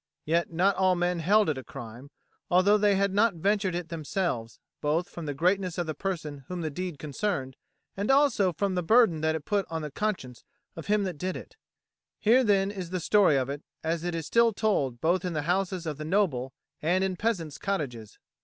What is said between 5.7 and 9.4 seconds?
of the person whom the deed concerned, and also for the burden that